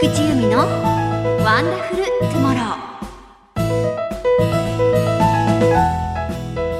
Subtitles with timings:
[0.00, 0.58] 菊地由美の
[1.44, 2.54] ワンダフルトゥモロ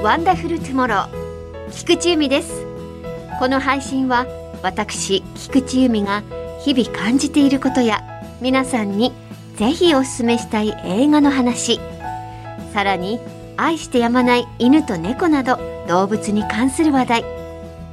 [0.00, 1.08] ーワンダフルトゥモロー
[1.72, 2.64] 菊地由美です。
[3.38, 4.26] この配信は
[4.62, 6.22] 私菊地由美が
[6.64, 8.00] 日々感じていることや
[8.40, 9.12] 皆さんに
[9.56, 11.80] ぜひおすすめしたい映画の話
[12.72, 13.20] さらに
[13.58, 17.24] 愛してやまない犬と猫など動物に関する話題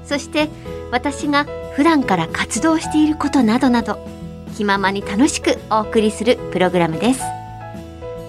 [0.05, 0.47] そして
[0.91, 1.45] 私が
[1.75, 4.18] 普段から活動していることなどなど
[4.59, 7.21] 気ままに楽しくお送りするプログラムです。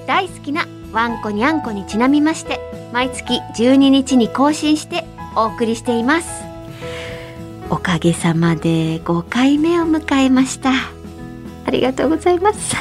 [0.07, 2.61] 大好きなワンコにゃんこにちなみまして
[2.93, 5.05] 毎月12日に更新して
[5.35, 6.45] お送りしています。
[7.69, 10.71] おかげさまで5回目を迎えました。
[11.65, 12.77] ありがとうございます。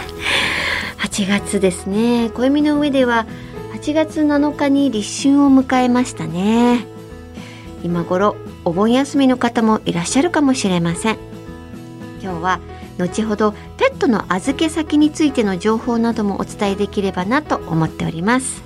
[1.00, 2.30] 8月ですね。
[2.30, 3.26] 暦の上では
[3.74, 6.86] 8月7日に立春を迎えましたね。
[7.84, 11.18] 今頃お盆休みの方もいらっしゃるかもしれません。
[12.22, 12.60] 今日は
[13.00, 18.62] 後ほどペットの預け先についての情報などもお伝えできればなと思っております。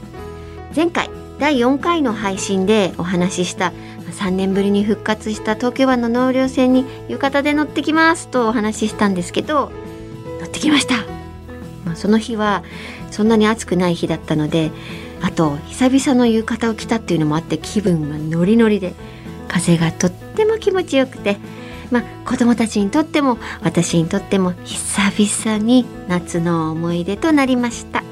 [0.75, 3.73] 前回第4回の配信でお話しした
[4.11, 9.71] 3年ぶりに復活した東京湾の納涼船に浴衣で乗ってきますとお話ししたんですけど
[10.39, 10.95] 乗ってきました、
[11.95, 12.63] その日は
[13.11, 14.71] そんなに暑くない日だったので
[15.21, 18.93] あと久々の浴衣を着たっていうのもあって気分がノリノリで
[19.47, 21.37] 風がとっても気持ちよくて
[21.93, 28.03] まあ子供たちにとっても私にとっても久々に夏の思い出となりました。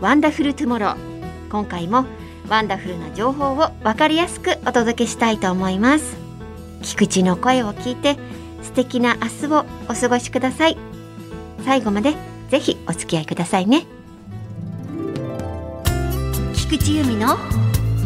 [0.00, 0.96] ワンダフルトゥモロー
[1.48, 2.04] 今回も
[2.48, 6.16] ワンダフルな情報を分かりやすくお届けしたいと思います。
[6.82, 8.18] 菊地の声を聞いて
[8.62, 10.76] 素敵な明日をお過ごしください。
[11.64, 12.14] 最後まで
[12.50, 13.86] ぜひお付き合いくださいね。
[16.54, 17.38] 菊地由美の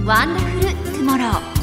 [0.06, 1.57] ワンダフルトゥモロー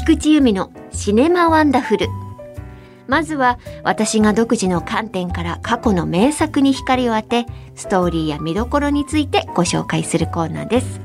[0.00, 2.08] 菊地由美のシネマワンダフル。
[3.06, 7.44] まずは私が独自の観点から過去の名作に光を当て
[7.74, 11.02] ストーリーや見どころについてご紹介するコーナーです。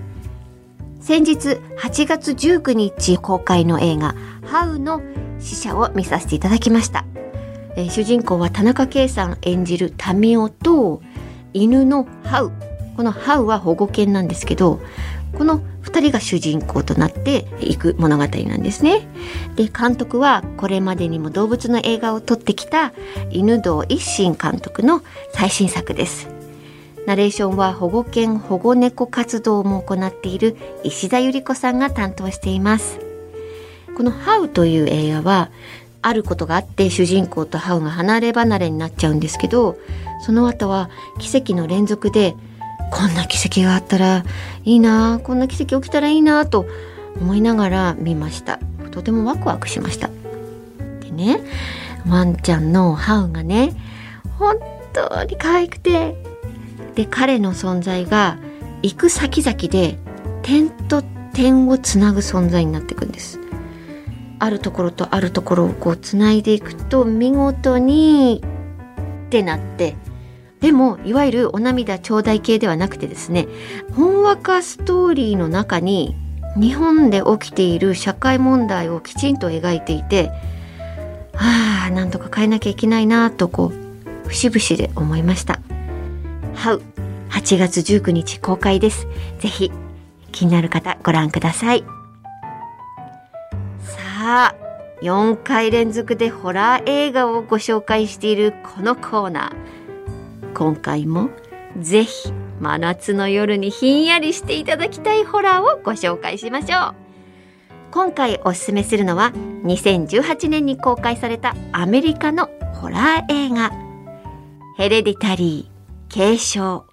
[1.01, 5.01] 先日8月19日公開の映画ハウの
[5.39, 7.03] 死者を見させていただきました。
[7.75, 11.01] えー主人公は田中圭さん演じるタミオと
[11.51, 12.51] 犬のハウ。
[12.95, 14.79] このハウは保護犬なんですけど
[15.37, 19.07] この2人が主人公となっていく物語なんですね。
[19.55, 22.93] で監督はこれまでにも動物の映画を撮ってきた
[23.29, 25.01] 犬堂一心監督の
[25.33, 26.27] 最新作です。
[27.05, 32.99] ナレーションは保護犬保護猫活動も行っている石田ゆり子さんが担当しています。
[33.95, 35.51] この「ハウ」という映画は
[36.01, 39.77] あることがあって主人公とハウが離れ離れになっちゃうんですけど
[40.21, 42.35] その後は奇跡の連続で
[42.91, 44.23] こんな奇跡があったら
[44.63, 46.65] いいなこんな奇跡起きたらいいなと
[47.19, 48.59] 思いながら見ました。
[48.91, 50.09] とてもワクワクしました。
[51.01, 51.41] でね
[52.07, 53.73] ワンちゃんのハウがね
[54.37, 54.57] 本
[54.93, 56.15] 当に可愛くて
[56.95, 58.37] で彼の存在が
[58.81, 59.97] 行く先々で
[60.41, 61.01] 点と
[61.33, 63.39] 点をつなぐ存在になっていくんです。
[64.39, 68.43] あるところとあるところをこうつないでいくと見事に
[69.27, 69.95] ってなって
[70.61, 73.47] でもいわゆるお涙頂戴系ではなくてですね
[73.93, 76.15] ほんわかストーリーの中に
[76.57, 80.31] 日本で起きている社会問題をきちんと描いていて
[81.33, 85.59] ああなんとか変えなきゃいけないなとこう節々で思いました。
[86.55, 86.81] ハウ
[87.29, 89.07] 8月19日公開です。
[89.39, 89.71] ぜひ
[90.31, 91.83] 気になる方ご覧ください。
[93.81, 94.55] さあ
[95.01, 99.84] 4回連続でホラー映画をご紹介しているこのコーナー
[100.55, 101.29] 今回も
[101.81, 106.95] ぜひ真夏の夜にひんやりしていただきたいホラーをご紹介しましょう。
[107.91, 109.33] 今回おすすめするのは
[109.63, 113.71] 2018年に公開されたアメリカのホラー映画。
[114.77, 116.85] ヘレディタリー継承。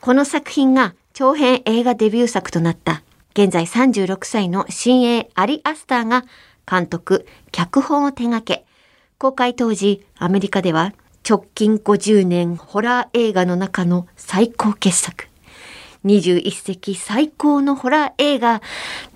[0.00, 3.02] この作品が長編映画デビュー作となった
[3.32, 6.26] 現在36歳の新鋭アリ・アスターが
[6.70, 8.66] 監督、脚本を手掛け、
[9.16, 10.92] 公開当時アメリカでは
[11.26, 15.26] 直近50年ホラー映画の中の最高傑作、
[16.04, 18.60] 21世紀最高のホラー映画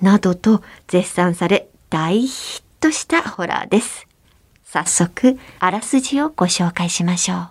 [0.00, 4.08] などと絶賛され大ヒットしたホラーです。
[4.64, 7.49] 早速、あらすじをご紹介しましょう。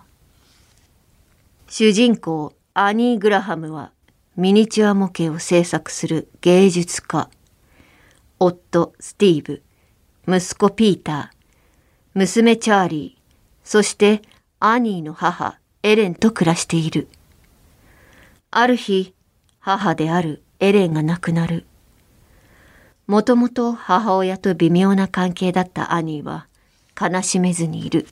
[1.68, 3.92] 主人公、アニー・グラハムは
[4.36, 7.28] ミニチュア模型を制作する芸術家。
[8.38, 9.62] 夫スティーブ、
[10.26, 11.36] 息子ピーター、
[12.14, 13.20] 娘チャーリー、
[13.64, 14.22] そして
[14.60, 17.08] アニーの母エレンと暮らしている。
[18.52, 19.14] ある日、
[19.58, 21.66] 母であるエレンが亡くなる。
[23.08, 26.46] もともと母親と微妙な関係だったアニーは
[26.98, 28.06] 悲しめずにいる。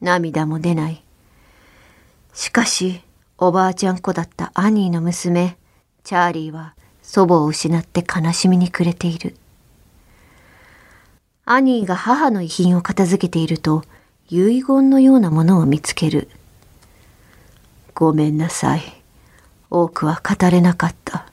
[0.00, 1.02] 涙も出ない。
[2.32, 3.02] しかし、
[3.42, 5.56] おばあちゃん子だったアニーの娘、
[6.04, 9.34] チャーリーは祖母を失って悲しみに暮れている。
[11.46, 13.82] アニーが母の遺品を片付けていると、
[14.28, 16.28] 遺言のようなものを見つける。
[17.94, 18.82] ごめんなさい。
[19.70, 21.26] 多くは語れなかった。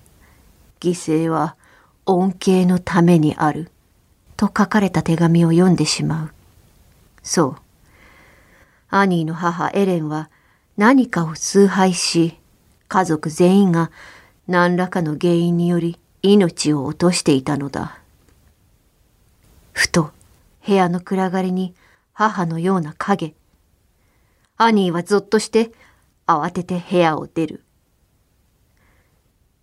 [0.79, 1.57] 犠牲は
[2.05, 3.69] 恩恵のためにある。
[4.37, 6.31] と書かれた手紙を読んでしまう。
[7.21, 7.55] そう。
[8.89, 10.29] アニーの母エレンは
[10.77, 12.37] 何かを崇拝し、
[12.87, 13.91] 家族全員が
[14.47, 17.99] 何らかの原因により命を落としていたのだ。
[19.73, 20.11] ふと
[20.65, 21.73] 部屋の暗がりに
[22.13, 23.33] 母のような影。
[24.57, 25.71] アニーはぞっとして
[26.27, 27.63] 慌てて部屋を出る。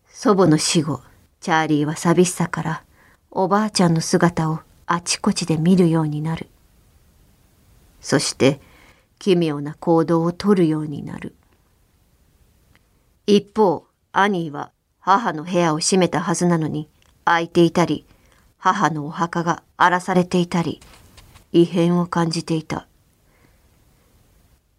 [0.08, 1.00] 祖母の死後、
[1.40, 2.84] チャーリーは寂しさから
[3.30, 6.48] おばあちゃんの姿をあちこちで見るようになる。
[8.00, 8.60] そして
[9.24, 11.34] 奇妙な行動をとるようになる。
[13.26, 16.90] 一方、アニーは母の部屋を閉めたはずなのに
[17.24, 18.04] 開いていたり、
[18.58, 20.78] 母のお墓が荒らされていたり、
[21.52, 22.86] 異変を感じていた。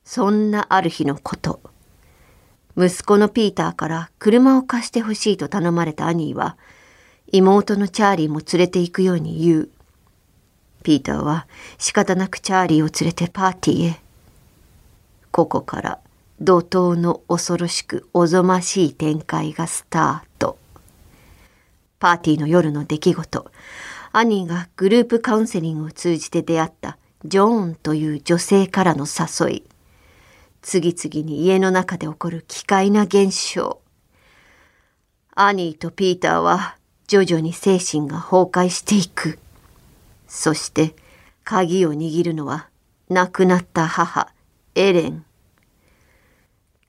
[0.03, 1.59] そんなある日のこと。
[2.77, 6.55] 息子のピーターから車を貸してほしいと頼まれたアニーは、
[7.31, 9.69] 妹のチャーリーも連れて行くように言う。
[10.83, 11.47] ピーターは
[11.79, 14.04] 仕方なくチャーリーを連れてパーティーへ。
[15.35, 15.99] ここから
[16.39, 20.57] 怒涛の恐ろしくおぞましい展開がスタート。
[21.99, 23.51] パーティーの夜の出来事。
[24.13, 29.63] アニーがグループカウンセリングを通じて出会ったジョーンという女性からの誘い。
[30.61, 33.81] 次々に家の中で起こる奇怪な現象。
[35.35, 36.77] アニーとピーターは
[37.07, 39.37] 徐々に精神が崩壊していく。
[40.29, 40.95] そして
[41.43, 42.69] 鍵を握るのは
[43.09, 44.33] 亡くなった母、
[44.77, 45.23] エレン。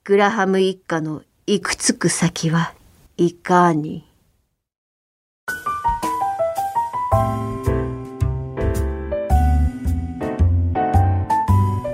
[0.03, 2.73] グラハム一家の行くつく先は
[3.15, 4.05] いかに？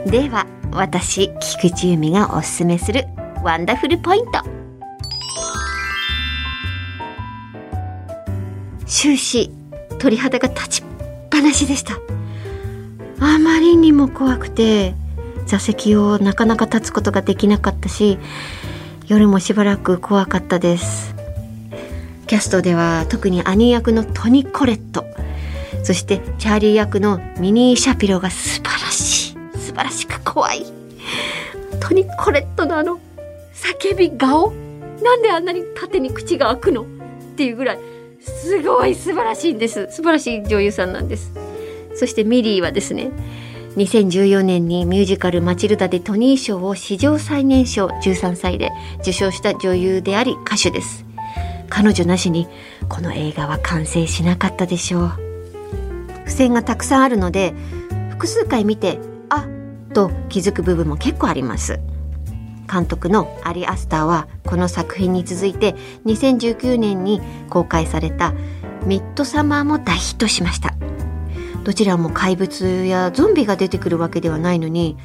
[0.08, 3.06] では私菊池由美がおすすめする
[3.44, 4.42] ワンダフルポイント
[8.88, 9.52] 終始
[10.00, 10.86] 鳥肌が立ちっ
[11.30, 11.94] ぱなしでした
[13.20, 14.96] あまりにも怖くて
[15.46, 18.18] 座席をなかなか立つことができなかったし
[19.08, 21.14] 夜もしばらく怖かったです。
[22.26, 25.06] キャストでは特にアニー役のトニ・コレット
[25.84, 30.66] そしてチャーリー役のミニー・シャピロが素晴らしい素晴らしく怖い
[31.80, 33.00] トニ・コレットのあの
[33.54, 34.52] 叫び顔
[35.04, 36.84] なんであんなに縦に口が開くの？
[36.84, 36.86] っ
[37.36, 37.80] ていうぐらい
[38.22, 39.88] すごい素晴らしいんです。
[39.92, 41.34] 素晴らしい女優さんなんです。
[41.96, 43.12] そしてミリーはですね
[43.76, 48.70] 2014年にミュージカル「マチルダ」でトニー賞を史上最年少13歳で
[49.02, 51.06] 受賞した女優であり歌手です。
[51.70, 52.48] 彼女なしに
[52.88, 55.12] この映画は完成しなかったでしょう。
[56.20, 57.54] 付箋がたくさんあるので
[58.12, 59.00] 複数回見て
[59.30, 59.48] あ
[59.94, 61.80] と気づく部分も結構あります。
[62.72, 65.76] 監督のアリ・アスターはこの作品に続いて
[66.06, 68.34] 2019年に公開された
[68.86, 70.76] 「ミッドサマー」も大ヒットしました。
[71.64, 74.98] どちらも怪物やゾンビが出てくるわけではないのに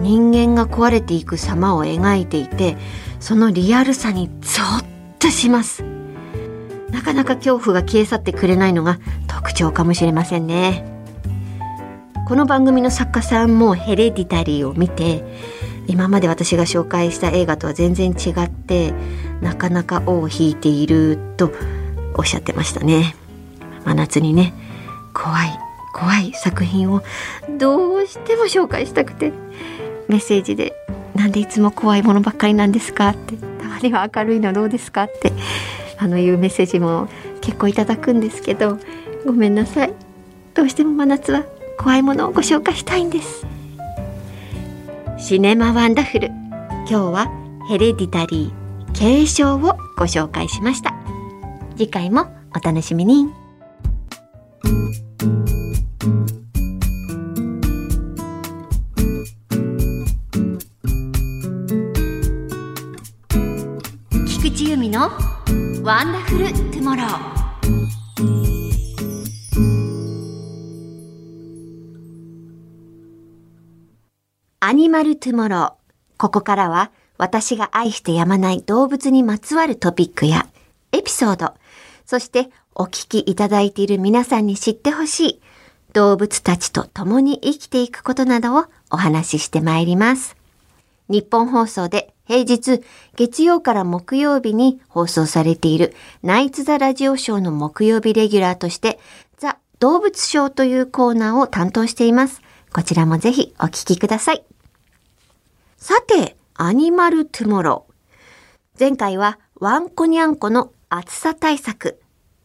[0.00, 2.76] 人間が壊れていく様を描いていて
[3.18, 4.84] そのリアルさにゾッ
[5.18, 5.84] とします。
[6.90, 10.84] なかなか恐怖が消え去ってくれないのが特徴かもしれませんね。
[12.28, 15.24] この番組の作家さんもヘレディタリーを見て
[15.86, 18.92] 今まで私が紹介した映画とは全然違って
[19.40, 21.52] なかなか尾を引いていると
[22.14, 23.14] おっしゃってましたね。
[23.84, 24.52] 真夏にね
[25.12, 25.65] 怖い。
[25.96, 27.02] 怖い作品を
[27.58, 29.32] どうしても紹介したくて
[30.08, 30.74] メッセージで
[31.16, 35.32] 「なんでいつも怖いものばっかりなんですか?」って「たまには明るいのどうですか?」って
[35.96, 37.08] あのいうメッセージも
[37.40, 38.78] 結構いただくんですけど
[39.24, 39.92] ごめんなさい
[40.52, 41.44] どうしても真夏は
[41.78, 43.46] 怖いものをご紹介したいんです
[45.16, 47.30] シネマワンダフル今日は
[47.70, 49.58] ヘレディタリー継承を
[49.96, 50.94] ご紹介しました
[51.78, 53.28] 次回もお楽しみに
[65.86, 67.06] ワンダフルトゥモロー。
[74.58, 75.72] アニマルトゥモロー。
[76.18, 80.48] ここからは私が愛してやまない動物にまつわるトピックや
[80.90, 81.54] エピソード。
[82.04, 85.42] そしてお聞きいただいている皆さんに知ってほしい
[85.92, 90.36] 動物たちと共に生きていくことなどをお話ししてまいります。
[91.08, 92.82] 日本放送で平日
[93.14, 98.98] 月曜から木曜日に放送されているナイツ・ザ・ラジオショーの木曜日レギュラーとして
[99.38, 102.42] ザ・動物ショーというコーナーを担当しています。
[102.72, 104.44] こちらもぜひお聞きください。
[105.76, 108.78] さて、アニマル・トゥモロー。
[108.78, 112.00] 前回はワンコニャンコの暑さ対策。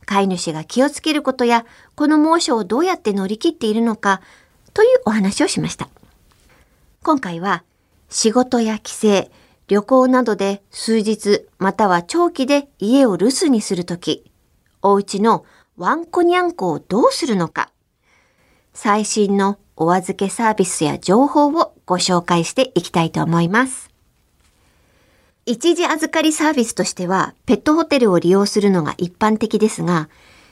[0.06, 4.22] 飼い主が気をつけることや、この猛暑をどうやって乗り切っているのか、
[4.74, 5.90] というお話をしました。
[7.04, 7.64] 今回は、
[8.10, 9.32] 仕事や帰省、
[9.72, 14.30] 旅行などで数日または長期で家を留守にするとき、
[14.82, 15.46] お家の
[15.78, 17.72] ワンコニャンコをどうするのか、
[18.74, 23.90] 最新のお預けサービスや情報をご紹介していきたいと思います。
[25.46, 30.10] 一時預かりサービスとしては、ペットホテルを利用するのが一般的ですが、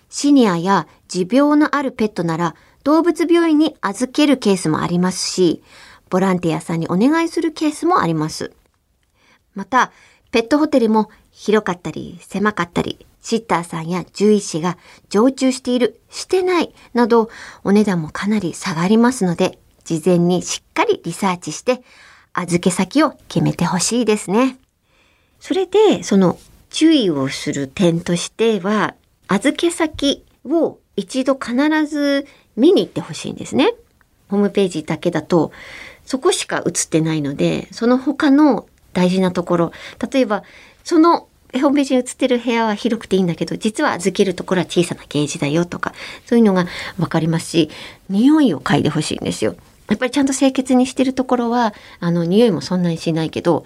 [0.07, 5.61] シニアや持病のあるペットなら、動物病院に預けるケースもありますし、
[6.09, 8.53] ボランティアさんにお願いするケースもあります。
[9.59, 9.91] また、
[10.31, 14.77] ペットホテルも広かったり狭かったり、シッターさんや獣医師が
[15.09, 17.29] 常駐している、してないなど、
[17.65, 21.83] お値段もかなり下がりますので、事前にしっかりリサーチして、
[22.31, 24.57] 預け先を決めてほしいですね。
[25.41, 26.39] それで、その
[26.69, 28.95] 注意をする点としては、
[29.27, 31.53] 預け先を一度必
[31.85, 32.25] ず
[32.55, 33.73] 見に行ってほしいんですね。
[34.29, 35.51] ホームページだけだと、
[36.05, 39.71] そこしか映ってないので、その他の大事なところ、
[40.11, 40.43] 例えば、
[40.83, 45.93] そのホームページに映ってる部屋は広くていいんだけど、実は預けるところは小さなケージだよとか、
[46.25, 46.67] そういうのが
[46.99, 47.69] わかりますし、
[48.09, 49.55] 匂いを嗅いでほしいんですよ。
[49.87, 53.65] やっぱりちゃんと清潔にしてるところは、あの、匂いもそんなにしないけど、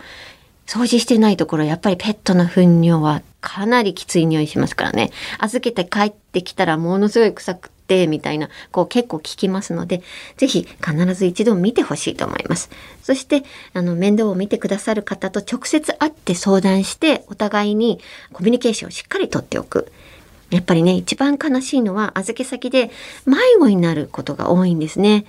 [0.66, 5.12] 掃除してないところ、やっぱりペットの糞尿はかなりきつい匂いしますからね。
[5.40, 10.02] 預けて帰ってきたらものすごい臭くて、みたいな、こう結構効きますので、
[10.38, 12.70] ぜひ必ず一度見てほしいと思います。
[13.04, 18.00] そして、あの、面倒を見てくださる方と直接会って相談して、お互いに
[18.32, 19.92] コミュニケーションをしっかりとっておく。
[20.50, 22.92] やっぱりね、一番悲しいのは預け先で
[23.26, 25.26] 迷子になることが多いんですね。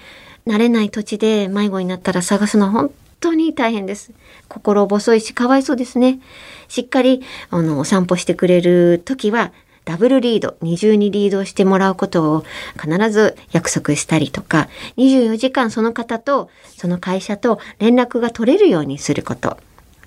[0.47, 4.13] 慣れない土地で迷子になったら探すのは本当に大変です。
[4.49, 6.21] 心細いし、かわいそうですね。
[6.69, 9.53] しっかり、あの、お散歩してくれる時は、
[9.85, 12.45] ダブルリード、二重にリードしてもらうことを
[12.81, 19.59] 必ず約束したりとか、24時間その方と、その会社と連絡が取れるようにすること。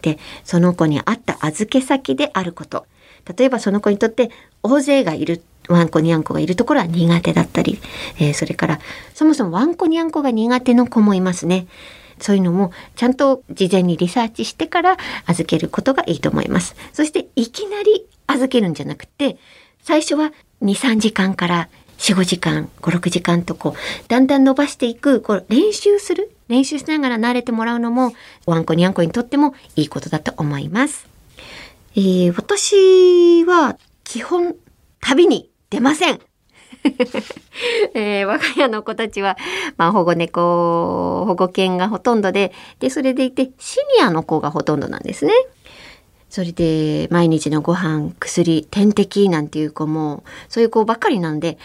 [0.01, 2.85] で、その子に合った預け先であること。
[3.37, 4.31] 例えばその子にとって
[4.63, 7.79] 大勢がいるワンコニャンコがいるところは苦手だったり、
[8.19, 8.79] えーそれから
[9.13, 11.67] そもそもワンコニャンコが苦手の子もいますね。
[12.19, 16.75] そういうのもちゃんと事前にリサーチしてから預けることがいいと思います。
[16.93, 19.37] そしていきなり預けるんじゃなくて、
[19.87, 23.73] 最初は2、3時間から4、5時間、5、6時間とこう、
[24.09, 28.11] だんだん伸ばしていく、こう練習する、練習しながら慣れてもらうのも、
[28.45, 31.07] ワンコニャンコにとってもいいことだと思います。
[31.95, 34.57] えー私は基本
[34.99, 36.19] 旅に出ません。
[37.95, 39.37] えー我が家の子たちは、
[39.77, 42.51] まあ、保護猫、保護犬がほとんどで、
[42.81, 45.31] で、それでいて、シニアの子がほとんどなんですね。
[46.29, 51.57] それで、毎日のご飯、薬、点滴なんていう子も、そういう子ばっかりなんで、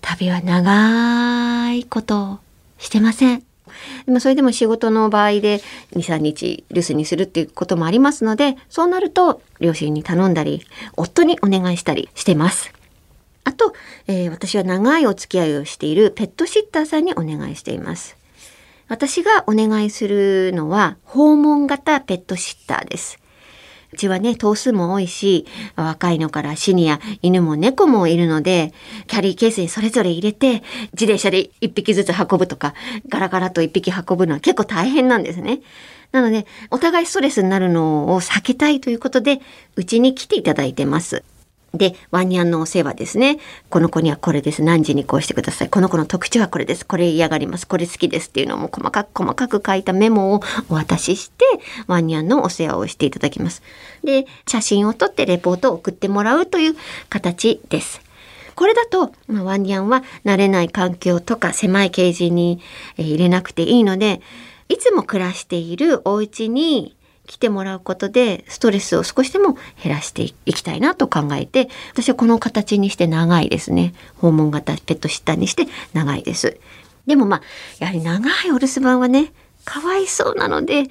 [0.00, 2.40] 旅は長いこと
[2.78, 3.42] してません。
[4.06, 5.60] でもそれでも仕事の場合で
[5.92, 10.62] 2、3日留守にするっていうこともありますので、そうなると両親に頼んだり、
[10.96, 12.72] 夫にお願いしたりしてます。
[13.44, 13.72] あと、
[14.06, 18.16] えー私は長いお付き合いをしているペットシッターさんにお願いしています。
[18.88, 23.19] 私がお願いするのは訪問型ペットシッターです。
[23.92, 28.72] うちはね、頭数も多いし、若いのからシニア、犬も猫もいるので、
[29.08, 32.74] キャリーケースにそれぞれ入れて、自転車で一匹ずつ運ぶとか、
[33.08, 35.60] ガラガラと一匹運ぶのは結構大変なんですね。
[36.12, 39.40] なので、お互いストレスになるのを避けたいということで、
[39.76, 41.24] うちに来ていただいてます。
[41.74, 43.38] で、ワンニャンのお世話ですね。
[43.68, 44.62] この子にはこれです。
[44.62, 45.68] 何時にこうしてください。
[45.70, 46.84] この子の特徴はこれです。
[46.84, 47.66] これ嫌がります。
[47.66, 51.44] これ好きですっていうのも細かく細かく書いたメモを お渡しして、
[51.86, 53.62] ワンニャンのお世話をしていただきます。
[54.02, 56.76] で、写真を撮ってレポートを送ってもらうという
[57.08, 58.00] 形です。
[58.56, 62.60] これだと、まあ、ワンニャンは慣れない環境とか狭いケージに
[62.98, 64.20] 入れなくていいので、
[64.68, 66.96] いつも暮らしているお家に
[67.30, 73.94] 来てもらうことでストレスを少しでも減らしていきたいなと考えて私はこの形にして長いですね。
[74.16, 76.58] 訪問型ペットシッターにして長いです。
[77.06, 77.42] でもまあ
[77.78, 79.32] やはり長いお留守番はね
[79.64, 80.86] かわいそうなので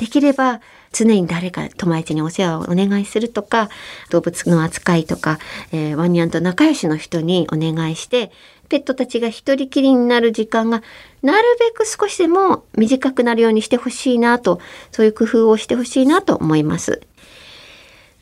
[0.00, 0.60] できれば
[0.92, 3.68] 常に誰か友達にお世話をお願いするとか
[4.10, 5.38] 動物の扱いとか、
[5.70, 8.32] えー、ワニャンと仲良しの人にお願いして
[8.68, 10.82] ペットたちが一人きりになる時間が
[11.22, 14.60] なるべく少しでも短くなるようにしてほしいなと
[14.92, 17.00] そういう工夫をしてほしいなと思います。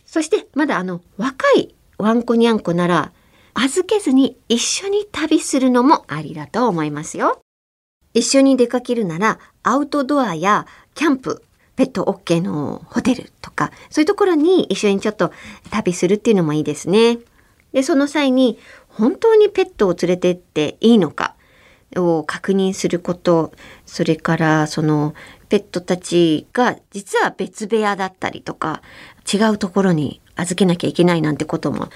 [0.06, 3.12] そしてまだあの若いワンコニャンコなら
[3.54, 7.40] 預けずに一緒に旅するのもありだと思いますよ。
[8.12, 11.42] 一緒に出かけるならアウトドアやキャンプ
[11.76, 15.32] ペット OK のホテルとか、そういうところに一緒にちょっと
[15.70, 17.18] 旅するっていうのもいいですね。
[17.72, 18.58] で、その際に
[18.96, 21.34] 本当にペットを連れてっていいのか
[21.96, 23.52] を確認すること、
[23.86, 25.14] それからその
[25.48, 28.82] ペットたちが実は別部屋だったりとか、
[29.32, 31.88] 違うところに預けなきゃいけないなんてことも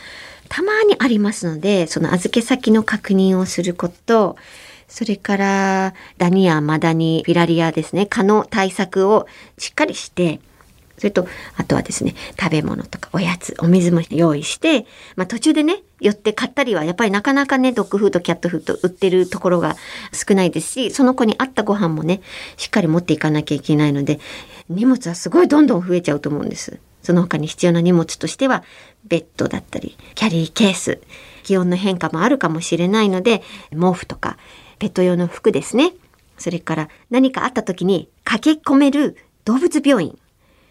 [0.48, 4.36] たまにありますので、その預け先の確認をすること、
[4.88, 9.26] それからダニやマダニ、フィラリアですね、蚊の対策を
[9.58, 10.40] しっかりして、
[10.98, 11.26] それと、
[11.56, 14.86] あとはですね、食べ物とかおやつ、お水も用意して、
[15.16, 19.76] まあ途中でね、寄って買ったりは、やっぱりなかなかね、ドッグフード、キャットフード売ってるところが
[20.12, 22.20] 少ないですし、その子に合ったご飯もね、
[22.56, 24.20] しっかり持っていかなきゃいけないので、
[24.68, 26.78] 荷物はすごいどんどん増えちゃうと思うんです。
[27.02, 28.64] その他に必要な荷物としては、
[29.06, 31.00] ベッドだったり、キャリーケース、
[31.42, 34.36] 気温の変化もあるかもしれないので、毛布とか、
[34.78, 35.92] ペット用の服ですね。
[36.38, 40.18] それから何かあった時に駆け込める動物病院。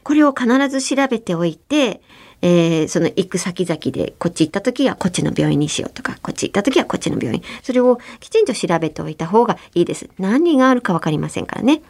[0.08, 2.00] これを必ず調べておいて、
[2.42, 7.44] えー、その行く先々でこっち行った時はこっちの病院にしようとか、こっち行った時はこっちの病院。
[7.62, 10.10] それをきちんと調べておいた方がいいです。
[10.18, 11.82] 何があるかわかりませんからね。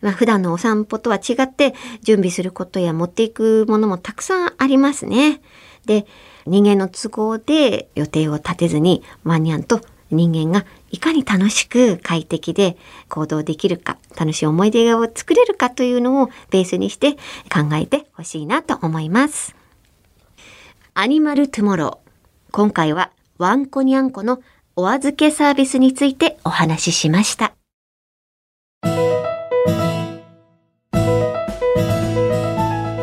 [0.00, 5.40] まあ、普段のお散歩とは違って準備することや持っていくものもたくさんありますね。
[5.86, 6.06] で、
[6.46, 9.80] 人間の都合で予定を立てずにワンニャンと
[10.12, 12.76] 人間がいかに楽しく快適で
[13.08, 19.56] 行動できるか、楽しい思い出を作れるかというのをベースにして考えてほしいなと思います。
[20.94, 22.50] アニマルトゥモロー。
[22.52, 24.42] 今回はワンコニャンコの
[24.76, 27.54] お預けサービスについてお話ししました。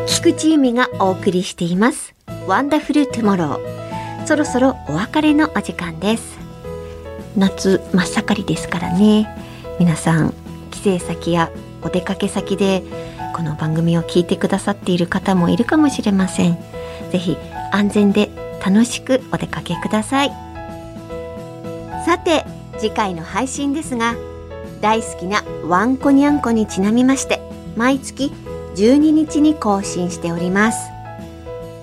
[0.06, 2.14] 菊地由美がお送りしています。
[2.46, 4.26] ワンダフルトゥモロー。
[4.26, 6.39] そろそろお別れのお時間です。
[7.36, 9.28] 夏真っ盛りですからね。
[9.78, 10.34] 皆さん
[10.70, 11.50] 帰省先や
[11.82, 12.82] お出かけ先で
[13.34, 16.58] この番組を聞いてくださっている方もいるかもしれません。
[17.10, 17.36] ぜひ
[17.72, 18.30] 安全で
[18.64, 20.30] 楽しくお出かけください。
[22.04, 22.44] さて
[22.78, 24.14] 次回の配信ですが
[24.80, 27.40] 大好きなワンコニャンコにちなみまして
[27.76, 28.32] 毎月
[28.74, 30.90] 12日に更新しております。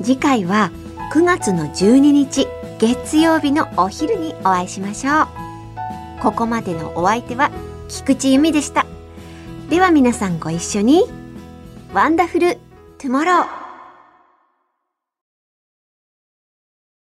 [0.01, 0.71] 次回は
[1.13, 2.47] 9月の12日
[2.79, 5.27] 月曜日のお昼にお会いしましょう。
[6.21, 7.49] ここまでのお相手は
[7.89, 8.85] 菊地由美でした。
[9.69, 11.03] では皆さんご一緒に。
[11.93, 12.57] ワンダフル
[12.99, 13.66] トゥモロー。